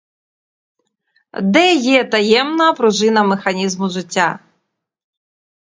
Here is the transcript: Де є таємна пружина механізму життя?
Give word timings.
Де 1.41 1.75
є 1.75 2.03
таємна 2.03 2.73
пружина 2.73 3.23
механізму 3.33 3.89
життя? 3.89 4.39